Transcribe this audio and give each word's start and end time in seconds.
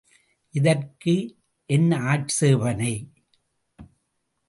இதற்கு 0.55 1.13
ஏன் 1.69 1.91
ஆட்சேபணை? 1.91 2.93